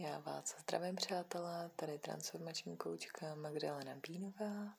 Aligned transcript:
Já 0.00 0.18
vás 0.18 0.56
zdravím, 0.60 0.96
přátelé, 0.96 1.70
tady 1.76 1.98
transformační 1.98 2.76
koučka 2.76 3.34
Magdalena 3.34 3.96
Bínová 3.96 4.78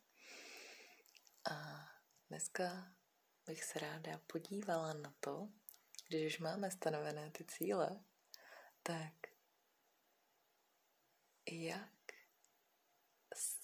a 1.52 1.88
dneska 2.30 2.96
bych 3.46 3.64
se 3.64 3.80
ráda 3.80 4.22
podívala 4.28 4.94
na 4.94 5.14
to, 5.20 5.50
když 6.08 6.34
už 6.34 6.40
máme 6.40 6.72
stanovené 6.72 7.32
ty 7.32 7.46
cíle, 7.46 8.04
tak 8.84 9.14
jak 11.52 11.92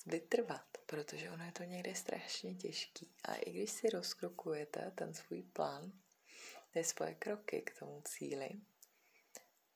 vytrvat, 0.05 0.77
protože 0.85 1.31
ono 1.31 1.45
je 1.45 1.51
to 1.51 1.63
někde 1.63 1.95
strašně 1.95 2.55
těžký. 2.55 3.15
A 3.23 3.35
i 3.35 3.51
když 3.51 3.71
si 3.71 3.89
rozkrokujete 3.89 4.91
ten 4.91 5.13
svůj 5.13 5.43
plán, 5.43 5.91
ty 6.71 6.83
svoje 6.83 7.15
kroky 7.15 7.61
k 7.61 7.79
tomu 7.79 8.01
cíli, 8.01 8.49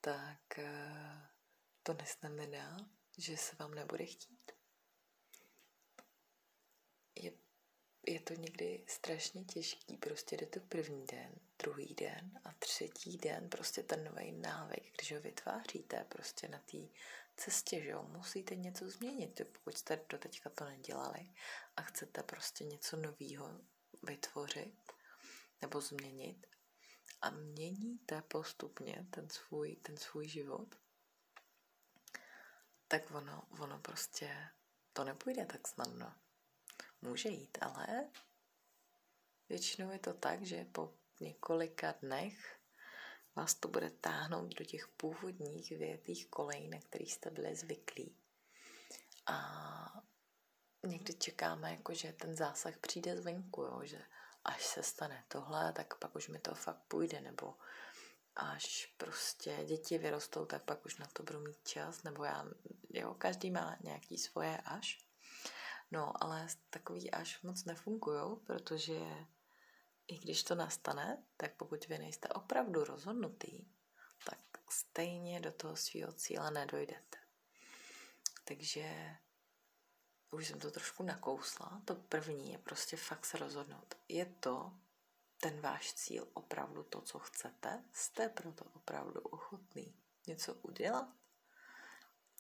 tak 0.02 0.60
eh, 0.60 1.31
to 1.84 1.94
neznamená, 1.94 2.90
že 3.18 3.38
se 3.38 3.56
vám 3.56 3.74
nebude 3.74 4.06
chtít. 4.06 4.52
Je, 7.16 7.32
je 8.08 8.20
to 8.20 8.34
někdy 8.34 8.86
strašně 8.88 9.44
těžký, 9.44 9.98
prostě 9.98 10.38
jde 10.38 10.46
to 10.46 10.60
první 10.60 11.06
den, 11.06 11.36
druhý 11.60 11.94
den 11.94 12.42
a 12.44 12.54
třetí 12.54 13.18
den, 13.18 13.50
prostě 13.50 13.84
ten 13.84 14.04
nový 14.04 14.32
návyk, 14.32 14.94
když 14.98 15.12
ho 15.12 15.22
vytváříte 15.22 16.06
prostě 16.10 16.48
na 16.48 16.60
té 16.60 16.78
cestě, 17.38 17.82
že 17.82 17.90
jo, 17.90 18.04
musíte 18.04 18.56
něco 18.56 18.90
změnit, 18.90 19.42
pokud 19.52 19.78
jste 19.78 20.06
do 20.10 20.18
teďka 20.18 20.50
to 20.50 20.66
nedělali 20.66 21.30
a 21.76 21.82
chcete 21.82 22.24
prostě 22.24 22.64
něco 22.64 22.98
nového 22.98 23.62
vytvořit 24.04 24.92
nebo 25.62 25.82
změnit 25.82 26.48
a 27.22 27.30
měníte 27.30 28.22
postupně 28.22 29.08
ten 29.10 29.30
svůj, 29.30 29.76
ten 29.76 29.98
svůj 29.98 30.28
život, 30.28 30.76
tak 32.92 33.12
ono, 33.12 33.44
ono 33.60 33.80
prostě 33.80 34.50
to 34.94 35.04
nepůjde 35.04 35.46
tak 35.46 35.68
snadno. 35.68 36.14
Může 37.02 37.30
jít, 37.30 37.58
ale 37.62 38.10
většinou 39.50 39.92
je 39.92 40.00
to 40.00 40.14
tak, 40.14 40.44
že 40.44 40.66
po 40.66 40.94
několika 41.20 41.92
dnech 42.02 42.60
vás 43.36 43.54
to 43.54 43.68
bude 43.68 43.90
táhnout 43.90 44.56
do 44.56 44.66
těch 44.66 44.88
původních 44.88 45.70
větých 45.70 46.28
kolejí, 46.28 46.68
na 46.68 46.80
kterých 46.80 47.14
jste 47.14 47.30
byli 47.30 47.56
zvyklí. 47.56 48.18
A 49.26 50.04
někdy 50.88 51.14
čekáme, 51.14 51.72
jako, 51.72 51.94
že 51.94 52.14
ten 52.14 52.36
zásah 52.36 52.78
přijde 52.78 53.18
zvenku, 53.18 53.62
jo? 53.62 53.82
že 53.84 54.02
až 54.44 54.66
se 54.66 54.84
stane 54.84 55.26
tohle, 55.28 55.74
tak 55.74 55.96
pak 55.96 56.16
už 56.16 56.28
mi 56.28 56.40
to 56.40 56.56
fakt 56.56 56.82
půjde, 56.88 57.22
nebo 57.22 57.56
až 58.36 58.94
prostě 58.98 59.58
děti 59.66 59.98
vyrostou, 59.98 60.46
tak 60.46 60.64
pak 60.64 60.86
už 60.86 60.98
na 60.98 61.08
to 61.14 61.24
budu 61.24 61.40
mít 61.40 61.68
čas, 61.68 62.04
nebo 62.04 62.24
já, 62.24 62.46
jo, 62.90 63.14
každý 63.14 63.52
má 63.52 63.78
nějaký 63.84 64.18
svoje 64.18 64.58
až. 64.58 65.08
No, 65.92 66.24
ale 66.24 66.48
takový 66.70 67.12
až 67.12 67.42
moc 67.42 67.66
nefungují, 67.66 68.38
protože 68.46 69.00
i 70.08 70.18
když 70.18 70.44
to 70.44 70.56
nastane, 70.56 71.24
tak 71.38 71.56
pokud 71.56 71.88
vy 71.88 71.98
nejste 71.98 72.28
opravdu 72.28 72.84
rozhodnutý, 72.84 73.66
tak 74.26 74.40
stejně 74.70 75.40
do 75.40 75.52
toho 75.52 75.76
svého 75.76 76.14
cíle 76.14 76.52
nedojdete. 76.52 77.18
Takže 78.44 79.16
už 80.32 80.48
jsem 80.48 80.60
to 80.60 80.72
trošku 80.72 81.04
nakousla. 81.04 81.82
To 81.86 81.96
první 81.96 82.52
je 82.52 82.58
prostě 82.58 82.98
fakt 82.98 83.26
se 83.26 83.38
rozhodnout. 83.38 83.96
Je 84.08 84.26
to 84.26 84.74
ten 85.42 85.62
váš 85.62 85.94
cíl 85.94 86.28
opravdu 86.34 86.84
to, 86.84 87.02
co 87.02 87.20
chcete? 87.20 87.84
Jste 87.94 88.30
proto 88.30 88.66
opravdu 88.66 89.22
ochotný 89.22 89.96
něco 90.28 90.54
udělat? 90.54 91.08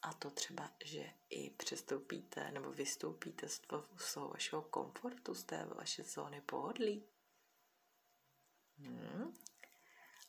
A 0.02 0.13
to 0.13 0.30
třeba, 0.30 0.71
že 0.83 1.13
i 1.29 1.49
přestoupíte 1.49 2.52
nebo 2.52 2.72
vystoupíte 2.72 3.49
z 3.49 3.59
toho, 3.59 3.88
vašeho 4.27 4.61
komfortu, 4.61 5.33
z 5.33 5.44
té 5.44 5.66
vaše 5.66 6.03
zóny 6.03 6.41
pohodlí? 6.41 7.03
Hmm. 8.78 9.33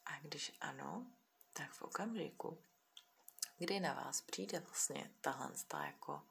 A 0.04 0.19
když 0.21 0.53
ano, 0.60 1.06
tak 1.53 1.72
v 1.72 1.83
okamžiku, 1.83 2.65
kdy 3.59 3.81
na 3.81 3.94
vás 3.94 4.21
přijde 4.21 4.60
vlastně 4.60 5.10
tahle 5.21 5.53
jako 5.84 6.22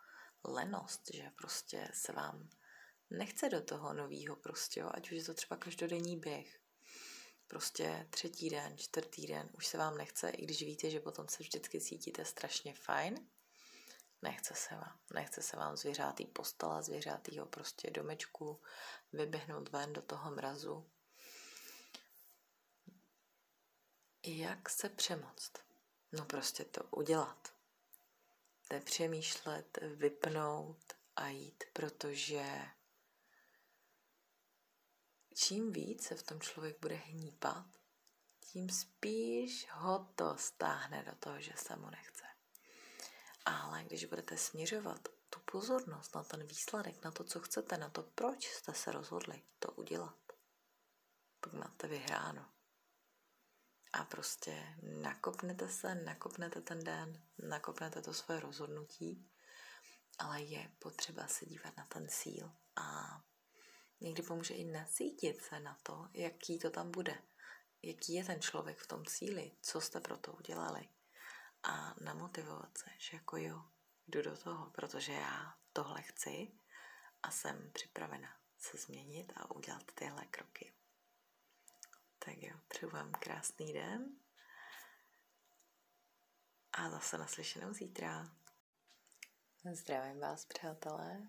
lenost, 0.44 1.14
že 1.14 1.32
prostě 1.36 1.92
se 1.94 2.12
vám 2.12 2.50
nechce 3.12 3.50
do 3.50 3.62
toho 3.62 3.94
novýho 3.94 4.36
prostě, 4.36 4.80
jo, 4.80 4.90
ať 4.94 5.12
už 5.12 5.18
je 5.18 5.24
to 5.24 5.34
třeba 5.34 5.58
každodenní 5.58 6.18
běh. 6.18 6.60
Prostě 7.48 8.08
třetí 8.10 8.50
den, 8.50 8.78
čtvrtý 8.78 9.28
den, 9.28 9.50
už 9.54 9.68
se 9.68 9.78
vám 9.78 9.98
nechce, 9.98 10.30
i 10.30 10.46
když 10.46 10.62
víte, 10.62 10.90
že 10.90 11.00
potom 11.00 11.28
se 11.28 11.44
vždycky 11.44 11.82
cítíte 11.82 12.26
strašně 12.26 12.74
fajn, 12.74 13.28
nechce 14.22 14.56
se 14.56 14.76
vám. 14.76 15.00
Nechce 15.14 15.42
se 15.42 15.58
vám 15.58 15.78
zvěřátý 15.78 16.26
postela, 16.26 16.82
zvěřátýho 16.82 17.46
prostě 17.46 17.90
domečku, 17.90 18.62
vyběhnout 19.14 19.70
ven 19.70 19.94
do 19.94 20.02
toho 20.02 20.32
mrazu. 20.32 20.90
Jak 24.26 24.70
se 24.70 24.90
přemoct? 24.90 25.52
No 26.12 26.26
prostě 26.26 26.66
to 26.66 26.84
udělat. 26.84 27.54
Nepřemýšlet, 28.72 29.78
vypnout 29.96 30.94
a 31.16 31.28
jít, 31.28 31.64
protože 31.74 32.62
čím 35.34 35.72
víc 35.72 36.04
se 36.04 36.16
v 36.16 36.24
tom 36.24 36.42
člověk 36.42 36.80
bude 36.82 36.96
hnípat, 36.96 37.66
tím 38.40 38.70
spíš 38.70 39.68
ho 39.72 40.12
to 40.16 40.38
stáhne 40.38 41.04
do 41.04 41.16
toho, 41.16 41.42
že 41.42 41.54
se 41.56 41.76
mu 41.76 41.90
nechce. 41.90 42.24
Ale 43.46 43.84
když 43.84 44.06
budete 44.06 44.38
směřovat 44.38 45.10
tu 45.30 45.40
pozornost 45.40 46.16
na 46.16 46.24
ten 46.24 46.48
výsledek, 46.48 47.04
na 47.04 47.12
to, 47.12 47.24
co 47.24 47.40
chcete, 47.40 47.78
na 47.78 47.90
to, 47.90 48.04
proč 48.04 48.48
jste 48.48 48.74
se 48.74 48.92
rozhodli 48.92 49.44
to 49.60 49.72
udělat, 49.72 50.18
pak 51.40 51.54
máte 51.54 51.88
vyhráno. 51.88 52.46
A 53.94 54.04
prostě 54.06 54.76
nakopnete 55.02 55.70
se, 55.70 55.96
nakopnete 55.96 56.62
ten 56.62 56.84
den, 56.84 57.24
nakopnete 57.38 58.02
to 58.02 58.14
svoje 58.14 58.40
rozhodnutí, 58.40 59.30
ale 60.20 60.42
je 60.42 60.72
potřeba 60.80 61.28
se 61.28 61.46
dívat 61.46 61.78
na 61.78 61.86
ten 61.86 62.08
cíl 62.10 62.52
a 62.76 63.22
Někdy 64.02 64.24
pomůže 64.24 64.54
i 64.54 64.64
nacítit 64.64 65.42
se 65.42 65.60
na 65.60 65.78
to, 65.84 66.08
jaký 66.14 66.60
to 66.60 66.70
tam 66.70 66.92
bude. 66.92 67.22
Jaký 67.82 68.14
je 68.14 68.26
ten 68.26 68.42
člověk 68.42 68.78
v 68.78 68.88
tom 68.88 69.06
cíli, 69.06 69.52
co 69.62 69.82
jste 69.82 70.00
pro 70.00 70.18
to 70.18 70.34
udělali. 70.34 70.90
A 71.64 71.96
namotivovat 72.02 72.78
se, 72.78 72.86
že 72.98 73.18
jako 73.18 73.38
jo, 73.38 73.64
jdu 74.08 74.22
do 74.22 74.38
toho, 74.38 74.70
protože 74.70 75.14
já 75.14 75.58
tohle 75.74 76.02
chci 76.02 76.52
a 77.24 77.32
jsem 77.32 77.72
připravena 77.74 78.38
se 78.58 78.78
změnit 78.78 79.34
a 79.36 79.56
udělat 79.56 79.92
tyhle 79.96 80.26
kroky. 80.26 80.74
Tak 82.20 82.38
jo, 82.38 82.60
přeju 82.68 82.92
vám 82.92 83.12
krásný 83.12 83.74
den 83.74 84.16
a 86.74 86.90
zase 86.90 87.18
naslyšenou 87.18 87.74
zítra. 87.74 88.36
Zdravím 89.74 90.20
vás, 90.20 90.46
přátelé. 90.46 91.28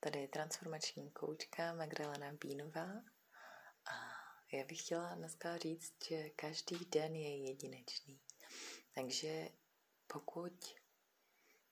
Tady 0.00 0.20
je 0.20 0.28
transformační 0.28 1.10
koučka 1.10 1.74
Magdalena 1.74 2.32
Bínová 2.32 2.88
a 3.84 3.92
já 4.52 4.64
bych 4.64 4.80
chtěla 4.80 5.14
dneska 5.14 5.56
říct, 5.56 5.94
že 6.08 6.30
každý 6.30 6.76
den 6.84 7.14
je 7.14 7.36
jedinečný. 7.36 8.20
Takže 8.94 9.48
pokud 10.06 10.74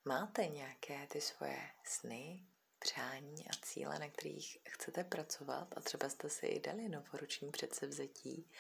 máte 0.05 0.47
nějaké 0.47 1.07
ty 1.07 1.21
svoje 1.21 1.71
sny, 1.85 2.47
přání 2.79 3.49
a 3.49 3.53
cíle, 3.63 3.99
na 3.99 4.09
kterých 4.11 4.59
chcete 4.69 5.05
pracovat 5.05 5.69
a 5.77 5.81
třeba 5.81 6.09
jste 6.09 6.31
si 6.31 6.47
i 6.47 6.61
dali 6.61 6.89
novoroční 6.89 7.51
předsevzetí 7.51 8.51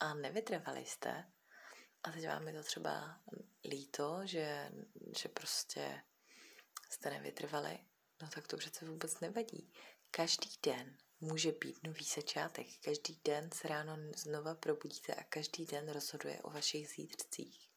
a 0.00 0.14
nevytrvali 0.14 0.84
jste 0.84 1.32
a 2.02 2.10
teď 2.10 2.26
vám 2.28 2.48
je 2.48 2.54
to 2.54 2.62
třeba 2.62 3.20
líto, 3.64 4.20
že, 4.24 4.70
že 5.16 5.28
prostě 5.28 6.02
jste 6.90 7.10
nevytrvali, 7.10 7.78
No 8.22 8.28
tak 8.28 8.46
to 8.46 8.56
přece 8.56 8.84
vůbec 8.86 9.20
nevadí. 9.20 9.72
Každý 10.10 10.50
den 10.62 10.98
může 11.20 11.52
být 11.52 11.82
nový 11.82 12.04
začátek. 12.04 12.66
Každý 12.84 13.20
den 13.24 13.50
se 13.52 13.68
ráno 13.68 13.96
znova 14.16 14.54
probudíte 14.54 15.14
a 15.14 15.24
každý 15.24 15.66
den 15.66 15.88
rozhoduje 15.88 16.42
o 16.42 16.50
vašich 16.50 16.88
zítřcích. 16.88 17.68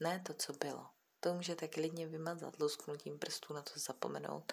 Ne 0.00 0.20
to, 0.26 0.34
co 0.34 0.52
bylo. 0.52 0.90
To 1.20 1.34
můžete 1.34 1.68
klidně 1.68 2.06
vymazat 2.06 2.60
lusknutím 2.60 3.18
prstů 3.18 3.54
na 3.54 3.62
to 3.62 3.80
zapomenout 3.80 4.52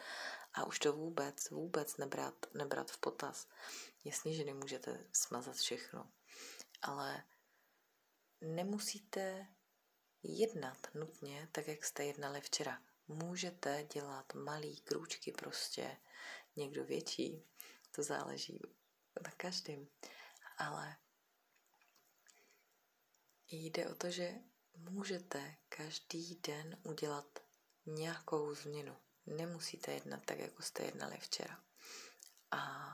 a 0.53 0.65
už 0.65 0.79
to 0.79 0.93
vůbec, 0.93 1.49
vůbec 1.49 1.97
nebrat, 1.97 2.45
nebrat 2.53 2.91
v 2.91 2.97
potaz. 2.97 3.47
Jasně, 4.03 4.33
že 4.33 4.43
nemůžete 4.45 5.07
smazat 5.13 5.55
všechno, 5.55 6.11
ale 6.81 7.23
nemusíte 8.41 9.47
jednat 10.23 10.77
nutně 10.93 11.49
tak, 11.51 11.67
jak 11.67 11.83
jste 11.83 12.05
jednali 12.05 12.41
včera 12.41 12.81
můžete 13.11 13.87
dělat 13.93 14.33
malý 14.33 14.77
krůčky 14.77 15.31
prostě, 15.31 15.97
někdo 16.55 16.85
větší, 16.85 17.43
to 17.91 18.03
záleží 18.03 18.59
na 19.23 19.31
každém, 19.31 19.87
ale 20.57 20.97
jde 23.51 23.89
o 23.89 23.95
to, 23.95 24.11
že 24.11 24.35
můžete 24.75 25.55
každý 25.69 26.35
den 26.35 26.77
udělat 26.83 27.39
nějakou 27.85 28.55
změnu. 28.55 28.97
Nemusíte 29.25 29.91
jednat 29.91 30.25
tak, 30.25 30.39
jako 30.39 30.63
jste 30.63 30.83
jednali 30.83 31.17
včera. 31.17 31.63
A 32.51 32.93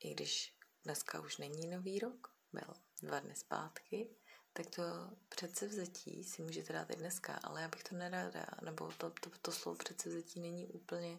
i 0.00 0.14
když 0.14 0.56
dneska 0.84 1.20
už 1.20 1.36
není 1.36 1.66
nový 1.66 1.98
rok, 1.98 2.34
byl 2.52 2.74
dva 3.02 3.20
dny 3.20 3.36
zpátky, 3.36 4.16
tak 4.58 4.70
to 4.70 4.82
předsevzetí 5.28 6.24
si 6.24 6.42
můžete 6.42 6.72
dát 6.72 6.90
i 6.90 6.96
dneska, 6.96 7.34
ale 7.34 7.62
já 7.62 7.68
bych 7.68 7.84
to 7.84 7.94
nerada, 7.94 8.46
nebo 8.62 8.92
to, 8.92 9.10
to, 9.10 9.30
to 9.42 9.52
slovo 9.52 9.78
předsevzetí 9.78 10.40
není 10.40 10.66
úplně, 10.66 11.18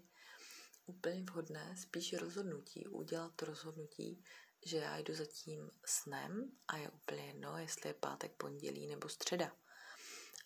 úplně 0.85 1.23
vhodné, 1.23 1.75
spíš 1.77 2.13
rozhodnutí, 2.13 2.87
udělat 2.87 3.31
to 3.35 3.45
rozhodnutí, 3.45 4.23
že 4.65 4.77
já 4.77 4.97
jdu 4.97 5.15
za 5.15 5.25
tím 5.25 5.71
snem 5.85 6.51
a 6.67 6.77
je 6.77 6.89
úplně 6.89 7.25
jedno, 7.25 7.57
jestli 7.57 7.89
je 7.89 7.93
pátek, 7.93 8.31
pondělí 8.31 8.87
nebo 8.87 9.09
středa. 9.09 9.55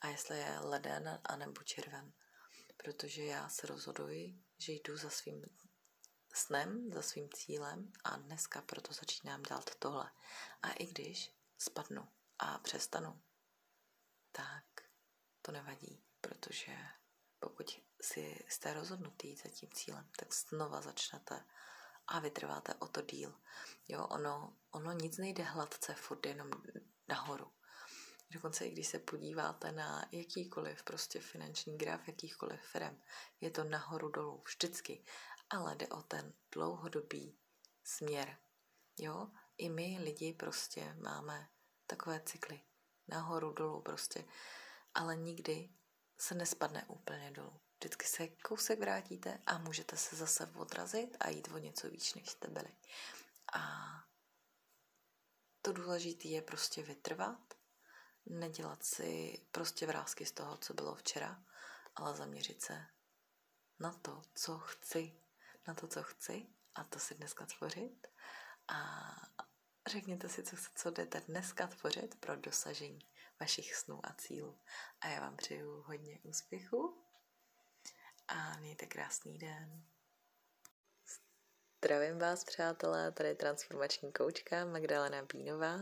A 0.02 0.08
jestli 0.08 0.38
je 0.40 0.60
leden 0.60 1.20
a 1.24 1.36
nebo 1.36 1.64
červen. 1.64 2.14
Protože 2.78 3.24
já 3.24 3.50
se 3.50 3.68
rozhoduji, 3.68 4.40
že 4.58 4.72
jdu 4.72 4.98
za 4.98 5.10
svým 5.10 5.46
snem, 6.34 6.92
za 6.94 7.02
svým 7.02 7.30
cílem 7.30 7.92
a 8.04 8.18
dneska 8.18 8.62
proto 8.62 8.94
začínám 8.94 9.44
dělat 9.44 9.76
tohle. 9.80 10.12
A 10.62 10.72
i 10.72 10.86
když 10.86 11.32
spadnu 11.58 12.08
a 12.40 12.58
přestanu, 12.58 13.22
tak 14.32 14.66
to 15.42 15.52
nevadí, 15.52 16.04
protože 16.22 16.78
pokud 17.40 17.82
si 18.02 18.46
jste 18.50 18.74
rozhodnutý 18.74 19.36
za 19.36 19.50
tím 19.50 19.70
cílem, 19.74 20.10
tak 20.18 20.34
znova 20.34 20.82
začnete 20.82 21.46
a 22.08 22.20
vytrváte 22.20 22.74
o 22.74 22.88
to 22.88 23.02
díl. 23.02 23.42
Jo, 23.88 24.08
ono, 24.08 24.58
ono 24.72 24.92
nic 24.92 25.18
nejde 25.18 25.44
hladce, 25.44 25.94
furt 25.94 26.26
jenom 26.26 26.50
nahoru. 27.08 27.52
Dokonce 28.32 28.66
i 28.66 28.72
když 28.72 28.88
se 28.88 29.00
podíváte 29.00 29.72
na 29.72 30.06
jakýkoliv 30.12 30.84
prostě 30.84 31.20
finanční 31.20 31.78
graf, 31.78 32.08
jakýchkoliv 32.08 32.62
firm, 32.62 33.02
je 33.42 33.52
to 33.52 33.64
nahoru 33.64 34.10
dolů 34.10 34.44
vždycky, 34.46 35.06
ale 35.50 35.76
jde 35.76 35.88
o 35.88 36.02
ten 36.02 36.34
dlouhodobý 36.52 37.38
směr. 37.84 38.38
Jo, 39.00 39.32
i 39.58 39.70
my 39.70 39.98
lidi 40.02 40.34
prostě 40.34 40.94
máme 40.94 41.50
takové 41.96 42.22
cykly. 42.26 42.62
Nahoru, 43.08 43.54
dolů 43.54 43.82
prostě. 43.82 44.26
Ale 44.94 45.16
nikdy 45.16 45.70
se 46.18 46.36
nespadne 46.36 46.86
úplně 46.88 47.32
dolů. 47.32 47.60
Vždycky 47.78 48.06
se 48.06 48.28
kousek 48.28 48.80
vrátíte 48.80 49.42
a 49.46 49.58
můžete 49.58 49.98
se 49.98 50.16
zase 50.16 50.52
odrazit 50.56 51.18
a 51.20 51.30
jít 51.30 51.48
o 51.48 51.58
něco 51.58 51.90
víc, 51.90 52.16
než 52.16 52.30
jste 52.30 52.48
byli. 52.48 52.76
A 53.54 53.62
to 55.62 55.74
důležité 55.74 56.28
je 56.28 56.42
prostě 56.42 56.84
vytrvat, 56.84 57.54
nedělat 58.26 58.84
si 58.84 59.42
prostě 59.52 59.88
vrázky 59.88 60.26
z 60.26 60.32
toho, 60.32 60.58
co 60.58 60.74
bylo 60.74 60.96
včera, 60.96 61.44
ale 61.96 62.16
zaměřit 62.16 62.62
se 62.62 62.86
na 63.80 63.94
to, 63.94 64.22
co 64.36 64.60
chci, 64.60 65.22
na 65.68 65.74
to, 65.74 65.88
co 65.88 66.04
chci 66.04 66.48
a 66.76 66.84
to 66.84 67.00
si 67.00 67.16
dneska 67.16 67.46
tvořit 67.46 68.08
a 68.68 69.12
řekněte 69.88 70.30
si, 70.30 70.44
co, 70.44 70.56
co 70.76 70.92
jdete 70.92 71.22
dneska 71.22 71.68
tvořit 71.68 72.16
pro 72.20 72.36
dosažení 72.36 73.00
vašich 73.40 73.76
snů 73.76 74.00
a 74.04 74.14
cílů. 74.14 74.60
A 75.02 75.08
já 75.08 75.20
vám 75.20 75.38
přeju 75.38 75.82
hodně 75.82 76.20
úspěchu 76.24 77.04
a 78.28 78.58
mějte 78.58 78.86
krásný 78.86 79.38
den. 79.38 79.84
Zdravím 81.78 82.20
vás, 82.20 82.44
přátelé, 82.44 83.12
tady 83.12 83.30
je 83.30 83.36
transformační 83.36 84.14
koučka 84.14 84.66
Magdalena 84.66 85.24
Bínová. 85.24 85.80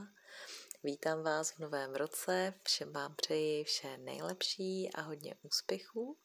Vítám 0.84 1.24
vás 1.24 1.52
v 1.52 1.60
novém 1.60 1.96
roce, 1.96 2.54
všem 2.64 2.94
vám 2.94 3.16
přeji 3.16 3.64
vše 3.64 3.98
nejlepší 3.98 4.94
a 4.94 5.02
hodně 5.02 5.36
úspěchů. 5.42 6.20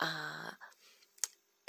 A 0.00 0.08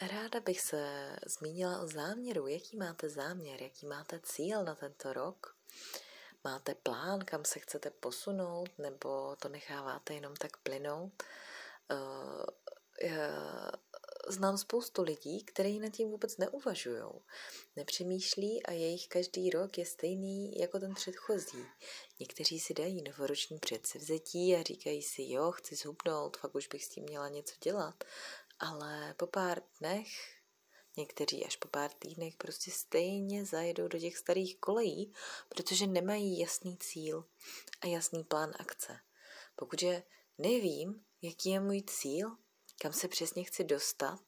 ráda 0.07 0.39
bych 0.39 0.61
se 0.61 1.15
zmínila 1.25 1.81
o 1.81 1.87
záměru. 1.87 2.47
Jaký 2.47 2.77
máte 2.77 3.09
záměr, 3.09 3.63
jaký 3.63 3.85
máte 3.85 4.19
cíl 4.23 4.63
na 4.63 4.75
tento 4.75 5.13
rok? 5.13 5.55
Máte 6.43 6.75
plán, 6.75 7.19
kam 7.19 7.45
se 7.45 7.59
chcete 7.59 7.89
posunout, 7.89 8.69
nebo 8.77 9.35
to 9.35 9.49
necháváte 9.49 10.13
jenom 10.13 10.35
tak 10.35 10.57
plynout? 10.57 11.23
Uh, 11.91 12.45
znám 14.27 14.57
spoustu 14.57 15.03
lidí, 15.03 15.43
kteří 15.43 15.79
nad 15.79 15.89
tím 15.89 16.09
vůbec 16.09 16.37
neuvažují. 16.37 17.03
Nepřemýšlí 17.75 18.63
a 18.63 18.71
jejich 18.71 19.07
každý 19.07 19.49
rok 19.49 19.77
je 19.77 19.85
stejný 19.85 20.59
jako 20.59 20.79
ten 20.79 20.93
předchozí. 20.93 21.65
Někteří 22.19 22.59
si 22.59 22.73
dají 22.73 23.01
novoroční 23.01 23.59
předsevzetí 23.59 24.55
a 24.55 24.63
říkají 24.63 25.01
si, 25.01 25.23
jo, 25.27 25.51
chci 25.51 25.75
zhubnout, 25.75 26.37
fakt 26.37 26.55
už 26.55 26.67
bych 26.67 26.85
s 26.85 26.89
tím 26.89 27.03
měla 27.03 27.29
něco 27.29 27.55
dělat. 27.63 28.03
Ale 28.63 29.13
po 29.17 29.27
pár 29.27 29.61
dnech, 29.79 30.07
někteří 30.97 31.45
až 31.45 31.55
po 31.55 31.67
pár 31.67 31.91
týdnech 31.91 32.35
prostě 32.35 32.71
stejně 32.71 33.45
zajedou 33.45 33.87
do 33.87 33.99
těch 33.99 34.17
starých 34.17 34.59
kolejí, 34.59 35.13
protože 35.49 35.87
nemají 35.87 36.39
jasný 36.39 36.77
cíl 36.77 37.25
a 37.81 37.87
jasný 37.87 38.23
plán 38.23 38.51
akce. 38.59 38.99
Pokud 39.55 39.83
nevím, 40.37 41.05
jaký 41.21 41.49
je 41.49 41.59
můj 41.59 41.81
cíl, 41.81 42.37
kam 42.81 42.93
se 42.93 43.07
přesně 43.07 43.43
chci 43.43 43.63
dostat, 43.63 44.21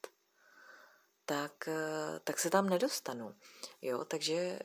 tak, 1.24 1.68
eh, 1.68 2.20
tak 2.24 2.38
se 2.38 2.50
tam 2.50 2.68
nedostanu. 2.68 3.34
Jo, 3.82 4.04
takže 4.04 4.58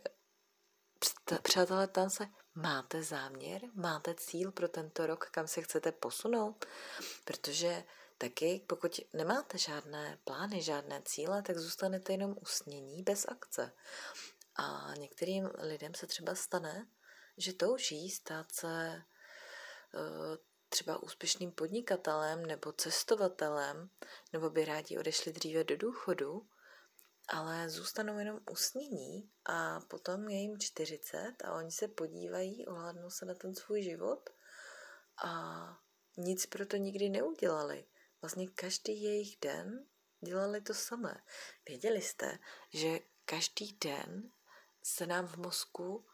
přátelé, 1.44 1.88
tam 1.88 2.10
se 2.10 2.28
máte 2.56 3.04
záměr, 3.04 3.62
máte 3.74 4.16
cíl 4.16 4.52
pro 4.52 4.68
tento 4.68 5.08
rok, 5.08 5.30
kam 5.32 5.48
se 5.48 5.62
chcete 5.62 5.92
posunout, 5.92 6.66
protože 7.26 7.84
taky 8.22 8.66
pokud 8.68 9.00
nemáte 9.14 9.58
žádné 9.58 10.20
plány, 10.24 10.62
žádné 10.62 11.02
cíle, 11.06 11.42
tak 11.42 11.58
zůstanete 11.58 12.14
jenom 12.14 12.36
usnění 12.42 13.04
bez 13.04 13.26
akce. 13.28 13.74
A 14.56 14.94
některým 14.98 15.50
lidem 15.58 15.94
se 15.94 16.08
třeba 16.08 16.36
stane, 16.36 16.88
že 17.38 17.54
touží 17.54 18.10
stát 18.10 18.52
se 18.52 19.04
eh, 19.94 20.38
třeba 20.70 21.04
úspěšným 21.04 21.52
podnikatelem 21.52 22.46
nebo 22.46 22.72
cestovatelem, 22.72 23.90
nebo 24.34 24.50
by 24.50 24.66
rádi 24.66 24.98
odešli 24.98 25.34
dříve 25.34 25.64
do 25.64 25.78
důchodu, 25.78 26.48
ale 27.28 27.70
zůstanou 27.70 28.20
jenom 28.20 28.40
usnění 28.52 29.32
a 29.46 29.80
potom 29.80 30.30
je 30.30 30.38
jim 30.38 30.60
40 30.60 31.34
a 31.44 31.54
oni 31.54 31.72
se 31.72 31.88
podívají, 31.88 32.68
ohlednou 32.68 33.10
se 33.10 33.26
na 33.26 33.34
ten 33.34 33.56
svůj 33.56 33.84
život 33.84 34.30
a 35.24 35.64
nic 36.18 36.46
pro 36.46 36.66
to 36.66 36.78
nikdy 36.78 37.10
neudělali. 37.10 37.86
Vlastně 38.22 38.48
každý 38.48 39.04
jejich 39.04 39.38
den 39.42 39.86
dělali 40.22 40.62
to 40.62 40.74
samé. 40.74 41.24
Věděli 41.68 42.02
jste, 42.02 42.40
že 42.74 43.00
každý 43.26 43.74
den 43.74 44.32
se 44.84 45.06
nám 45.06 45.28
v 45.28 45.38
mozku 45.38 46.06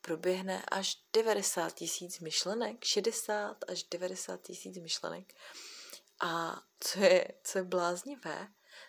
proběhne 0.00 0.64
až 0.70 1.02
90 1.12 1.74
tisíc 1.74 2.20
myšlenek, 2.20 2.84
60 2.84 3.64
až 3.68 3.82
90 3.82 4.42
tisíc 4.42 4.78
myšlenek. 4.78 5.34
A 6.20 6.62
co 6.80 7.00
je, 7.00 7.28
co 7.44 7.58
je 7.58 7.64
bláznivé, 7.64 8.48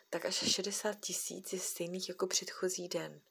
tak 0.09 0.25
až 0.25 0.35
60 0.35 0.93
tisíc 0.93 1.53
je 1.53 1.59
stejných 1.59 2.09
jako 2.09 2.27
předchozí 2.27 2.87
den. 2.87 3.21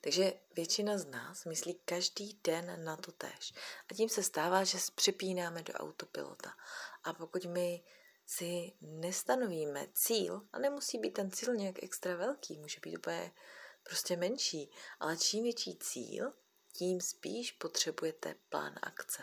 Takže 0.00 0.32
většina 0.56 0.98
z 0.98 1.06
nás 1.06 1.44
myslí 1.44 1.74
každý 1.84 2.40
den 2.44 2.84
na 2.84 2.96
to 2.96 3.12
tež. 3.12 3.52
A 3.90 3.94
tím 3.94 4.08
se 4.08 4.22
stává, 4.22 4.64
že 4.64 4.78
přepínáme 4.94 5.62
do 5.62 5.72
autopilota. 5.72 6.52
A 7.04 7.12
pokud 7.12 7.44
my 7.44 7.82
si 8.26 8.72
nestanovíme 8.80 9.86
cíl, 9.92 10.42
a 10.52 10.58
nemusí 10.58 10.98
být 10.98 11.10
ten 11.10 11.30
cíl 11.30 11.54
nějak 11.54 11.82
extra 11.82 12.16
velký, 12.16 12.58
může 12.58 12.80
být 12.82 12.96
úplně 12.96 13.32
prostě 13.82 14.16
menší, 14.16 14.70
ale 15.00 15.16
čím 15.16 15.42
větší 15.42 15.78
cíl, 15.78 16.32
tím 16.72 17.00
spíš 17.00 17.52
potřebujete 17.52 18.34
plán 18.48 18.74
akce. 18.82 19.22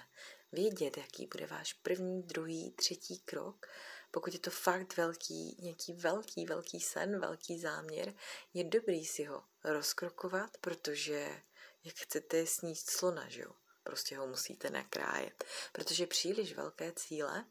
Vědět, 0.52 0.98
jaký 0.98 1.28
bude 1.28 1.48
váš 1.48 1.74
první, 1.74 2.24
druhý, 2.24 2.72
třetí 2.72 3.20
krok. 3.20 3.66
Pokud 4.12 4.34
je 4.34 4.40
to 4.40 4.52
fakt 4.52 4.98
velký, 4.98 5.58
nějaký 5.60 5.94
velký, 5.94 6.46
velký 6.46 6.80
sen, 6.80 7.20
velký 7.20 7.60
záměr, 7.60 8.14
je 8.54 8.64
dobrý 8.64 9.06
si 9.06 9.24
ho 9.24 9.44
rozkrokovat, 9.64 10.58
protože 10.58 11.42
jak 11.84 11.96
chcete 11.96 12.48
sníst 12.48 12.90
slona, 12.90 13.30
že 13.30 13.42
jo? 13.42 13.52
Prostě 13.84 14.18
ho 14.18 14.28
musíte 14.28 14.70
nakrájet. 14.70 15.44
Protože 15.72 16.08
příliš 16.08 16.54
velké 16.54 16.92
cíle 16.92 17.46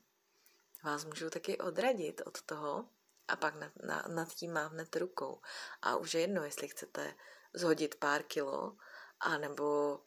vás 0.84 1.04
můžou 1.04 1.30
taky 1.30 1.58
odradit 1.58 2.20
od 2.24 2.42
toho, 2.42 2.88
a 3.28 3.36
pak 3.36 3.54
nad, 3.54 3.72
nad, 3.82 4.06
nad 4.06 4.34
tím 4.34 4.52
mávnete 4.52 4.98
rukou. 4.98 5.40
A 5.82 5.96
už 5.96 6.14
je 6.14 6.20
jedno, 6.20 6.44
jestli 6.44 6.68
chcete 6.68 7.14
zhodit 7.54 7.94
pár 7.94 8.22
kilo, 8.22 8.76
anebo, 9.20 10.00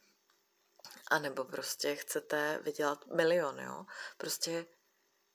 anebo 1.11 1.45
prostě 1.45 1.95
chcete 1.95 2.59
vydělat 2.63 3.05
milion, 3.07 3.59
jo. 3.59 3.85
Prostě 4.17 4.65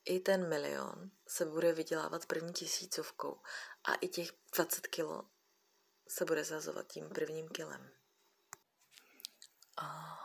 i 0.04 0.20
ten 0.20 0.48
milion 0.48 1.10
se 1.28 1.44
bude 1.44 1.72
vydělávat 1.72 2.26
první 2.26 2.52
tisícovkou 2.52 3.40
a 3.84 3.94
i 3.94 4.08
těch 4.08 4.32
20 4.54 4.86
kilo 4.86 5.28
se 6.10 6.24
bude 6.24 6.44
zazovat 6.44 6.92
tím 6.92 7.08
prvním 7.08 7.48
kilem. 7.48 7.90
A 9.76 10.18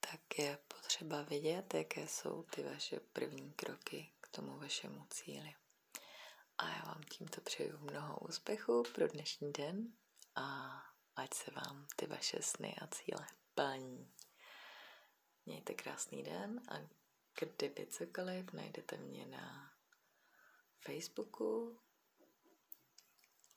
tak 0.00 0.38
je 0.38 0.58
potřeba 0.68 1.22
vidět, 1.22 1.74
jaké 1.74 2.08
jsou 2.08 2.42
ty 2.42 2.62
vaše 2.62 3.00
první 3.00 3.52
kroky 3.52 4.12
k 4.20 4.28
tomu 4.28 4.58
vašemu 4.58 5.06
cíli. 5.10 5.54
A 6.58 6.68
já 6.68 6.82
vám 6.84 7.02
tímto 7.02 7.40
přeju 7.40 7.78
mnoho 7.78 8.18
úspěchů 8.18 8.82
pro 8.94 9.08
dnešní 9.08 9.52
den 9.52 9.92
a 10.34 10.78
ať 11.16 11.34
se 11.34 11.50
vám 11.50 11.86
ty 11.96 12.06
vaše 12.06 12.42
sny 12.42 12.76
a 12.82 12.86
cíle 12.86 13.26
plní. 13.54 14.14
Mějte 15.46 15.74
krásný 15.74 16.22
den 16.22 16.60
a 16.68 16.74
kdyby 17.40 17.86
cokoliv, 17.86 18.52
najdete 18.52 18.96
mě 18.96 19.26
na 19.26 19.72
Facebooku 20.80 21.80